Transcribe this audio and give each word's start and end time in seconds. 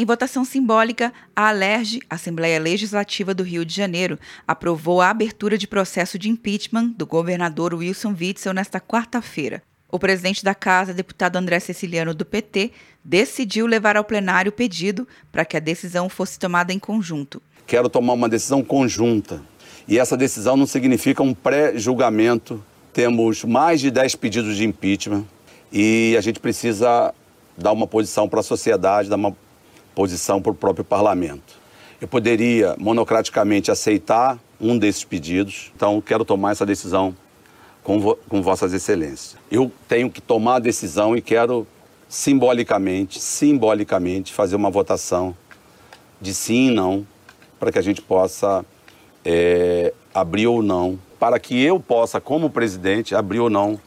Em 0.00 0.04
votação 0.06 0.46
simbólica, 0.46 1.12
a 1.36 1.48
Alerj, 1.48 2.00
Assembleia 2.08 2.58
Legislativa 2.58 3.34
do 3.34 3.42
Rio 3.42 3.66
de 3.66 3.76
Janeiro, 3.76 4.18
aprovou 4.48 5.02
a 5.02 5.10
abertura 5.10 5.58
de 5.58 5.66
processo 5.66 6.18
de 6.18 6.30
impeachment 6.30 6.94
do 6.96 7.04
governador 7.04 7.74
Wilson 7.74 8.16
Witzel 8.18 8.54
nesta 8.54 8.80
quarta-feira. 8.80 9.62
O 9.92 9.98
presidente 9.98 10.42
da 10.42 10.54
Casa, 10.54 10.94
deputado 10.94 11.36
André 11.36 11.60
Ceciliano 11.60 12.14
do 12.14 12.24
PT, 12.24 12.70
decidiu 13.04 13.66
levar 13.66 13.94
ao 13.94 14.02
plenário 14.02 14.48
o 14.48 14.54
pedido 14.54 15.06
para 15.30 15.44
que 15.44 15.58
a 15.58 15.60
decisão 15.60 16.08
fosse 16.08 16.38
tomada 16.38 16.72
em 16.72 16.78
conjunto. 16.78 17.42
Quero 17.66 17.90
tomar 17.90 18.14
uma 18.14 18.26
decisão 18.26 18.64
conjunta. 18.64 19.42
E 19.86 19.98
essa 19.98 20.16
decisão 20.16 20.56
não 20.56 20.66
significa 20.66 21.22
um 21.22 21.34
pré-julgamento. 21.34 22.64
Temos 22.94 23.44
mais 23.44 23.82
de 23.82 23.90
10 23.90 24.14
pedidos 24.14 24.56
de 24.56 24.64
impeachment 24.64 25.26
e 25.70 26.14
a 26.16 26.22
gente 26.22 26.40
precisa 26.40 27.12
dar 27.54 27.72
uma 27.72 27.86
posição 27.86 28.26
para 28.26 28.40
a 28.40 28.42
sociedade, 28.42 29.10
dar 29.10 29.16
uma 29.16 29.36
posição 29.94 30.40
para 30.40 30.52
o 30.52 30.54
próprio 30.54 30.84
parlamento. 30.84 31.58
Eu 32.00 32.08
poderia 32.08 32.74
monocraticamente 32.78 33.70
aceitar 33.70 34.38
um 34.60 34.78
desses 34.78 35.04
pedidos, 35.04 35.70
então 35.74 36.00
quero 36.00 36.24
tomar 36.24 36.52
essa 36.52 36.64
decisão 36.64 37.14
com, 37.82 38.00
vo 38.00 38.18
com 38.28 38.42
Vossas 38.42 38.72
Excelências. 38.72 39.36
Eu 39.50 39.70
tenho 39.88 40.10
que 40.10 40.20
tomar 40.20 40.56
a 40.56 40.58
decisão 40.58 41.16
e 41.16 41.20
quero 41.20 41.66
simbolicamente, 42.08 43.20
simbolicamente, 43.20 44.32
fazer 44.32 44.56
uma 44.56 44.70
votação 44.70 45.36
de 46.20 46.34
sim 46.34 46.68
e 46.68 46.74
não, 46.74 47.06
para 47.58 47.70
que 47.70 47.78
a 47.78 47.82
gente 47.82 48.02
possa 48.02 48.64
é, 49.24 49.92
abrir 50.14 50.46
ou 50.46 50.62
não, 50.62 50.98
para 51.18 51.38
que 51.38 51.62
eu 51.62 51.78
possa, 51.78 52.20
como 52.20 52.50
presidente, 52.50 53.14
abrir 53.14 53.40
ou 53.40 53.50
não 53.50 53.78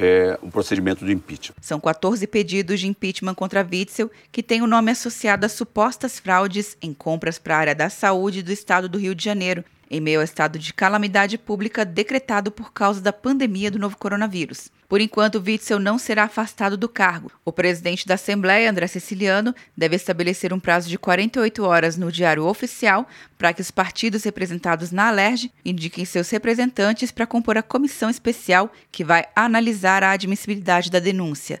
é, 0.00 0.38
o 0.40 0.50
procedimento 0.50 1.04
do 1.04 1.12
impeachment. 1.12 1.54
São 1.60 1.78
14 1.78 2.26
pedidos 2.26 2.80
de 2.80 2.88
impeachment 2.88 3.34
contra 3.34 3.66
Witzel, 3.70 4.10
que 4.32 4.42
tem 4.42 4.62
o 4.62 4.66
nome 4.66 4.90
associado 4.90 5.44
a 5.44 5.48
supostas 5.48 6.18
fraudes 6.18 6.76
em 6.80 6.94
compras 6.94 7.38
para 7.38 7.56
a 7.56 7.58
área 7.58 7.74
da 7.74 7.90
saúde 7.90 8.42
do 8.42 8.50
estado 8.50 8.88
do 8.88 8.98
Rio 8.98 9.14
de 9.14 9.22
Janeiro, 9.22 9.62
em 9.90 10.00
meio 10.00 10.20
ao 10.20 10.24
estado 10.24 10.58
de 10.58 10.72
calamidade 10.72 11.36
pública 11.36 11.84
decretado 11.84 12.50
por 12.52 12.72
causa 12.72 13.00
da 13.00 13.12
pandemia 13.12 13.70
do 13.70 13.78
novo 13.78 13.96
coronavírus. 13.96 14.70
Por 14.88 15.00
enquanto, 15.00 15.42
Witzel 15.44 15.78
não 15.78 15.98
será 15.98 16.24
afastado 16.24 16.76
do 16.76 16.88
cargo. 16.88 17.30
O 17.44 17.52
presidente 17.52 18.06
da 18.06 18.14
Assembleia, 18.14 18.70
André 18.70 18.86
Siciliano, 18.86 19.54
deve 19.76 19.96
estabelecer 19.96 20.52
um 20.52 20.60
prazo 20.60 20.88
de 20.88 20.98
48 20.98 21.64
horas 21.64 21.96
no 21.96 22.10
Diário 22.10 22.44
Oficial 22.44 23.06
para 23.38 23.52
que 23.52 23.60
os 23.60 23.70
partidos 23.70 24.24
representados 24.24 24.90
na 24.90 25.08
Alerj 25.08 25.50
indiquem 25.64 26.04
seus 26.04 26.28
representantes 26.30 27.10
para 27.10 27.26
compor 27.26 27.56
a 27.56 27.62
comissão 27.62 28.10
especial 28.10 28.72
que 28.90 29.04
vai 29.04 29.24
analisar 29.34 30.02
a 30.02 30.12
admissibilidade 30.12 30.90
da 30.90 30.98
denúncia. 30.98 31.60